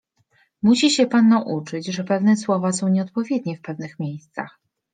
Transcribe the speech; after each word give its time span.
Musi 0.63 0.89
się 0.89 1.07
pan 1.07 1.29
nauczyć, 1.29 1.85
że 1.85 2.03
pewne 2.03 2.37
słowa 2.37 2.71
są 2.71 2.87
nieodpowiednie 2.87 3.57
w 3.57 3.61
pewnych 3.61 3.99
miejscach. 3.99 4.59